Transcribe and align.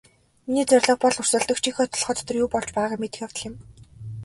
Миний 0.45 0.65
зорилго 0.69 0.95
бол 1.03 1.19
өрсөлдөгчийнхөө 1.21 1.85
толгой 1.93 2.15
дотор 2.17 2.35
юу 2.41 2.47
болж 2.53 2.69
байгааг 2.75 2.99
мэдэх 3.01 3.19
явдал 3.25 3.45
юм. 3.49 3.55